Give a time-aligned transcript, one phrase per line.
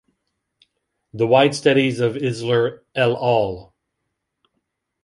[1.13, 3.75] The wide studies of Isler “el all”.